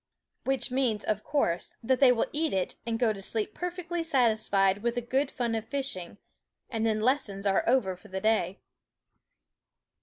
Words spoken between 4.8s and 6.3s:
with the good fun of fishing;